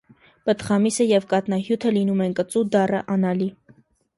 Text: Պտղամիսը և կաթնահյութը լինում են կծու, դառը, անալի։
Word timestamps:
Պտղամիսը 0.49 1.05
և 1.09 1.27
կաթնահյութը 1.35 1.91
լինում 1.99 2.25
են 2.29 2.33
կծու, 2.41 2.65
դառը, 2.77 3.03
անալի։ 3.17 3.51